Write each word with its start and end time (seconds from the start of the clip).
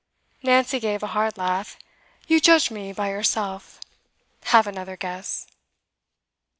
Nancy 0.41 0.79
gave 0.79 1.03
a 1.03 1.07
hard 1.13 1.37
laugh. 1.37 1.77
'You 2.25 2.39
judged 2.41 2.71
me 2.71 2.91
by 2.91 3.11
yourself. 3.11 3.79
Have 4.45 4.65
another 4.65 4.97
guess! 4.97 5.45